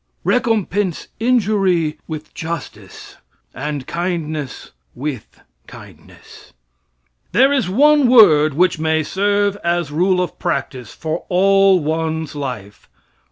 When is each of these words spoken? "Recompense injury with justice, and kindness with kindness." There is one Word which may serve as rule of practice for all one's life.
"Recompense 0.23 1.09
injury 1.19 1.99
with 2.07 2.33
justice, 2.33 3.17
and 3.53 3.85
kindness 3.85 4.71
with 4.95 5.39
kindness." 5.67 6.53
There 7.33 7.53
is 7.53 7.69
one 7.69 8.07
Word 8.07 8.55
which 8.55 8.79
may 8.79 9.03
serve 9.03 9.57
as 9.63 9.91
rule 9.91 10.19
of 10.19 10.39
practice 10.39 10.91
for 10.91 11.25
all 11.29 11.79
one's 11.83 12.33
life. 12.33 12.89